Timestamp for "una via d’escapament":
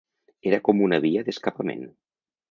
0.85-1.85